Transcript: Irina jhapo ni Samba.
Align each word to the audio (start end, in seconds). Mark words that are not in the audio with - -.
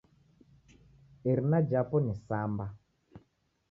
Irina 1.29 1.57
jhapo 1.69 1.97
ni 2.05 2.13
Samba. 2.25 2.65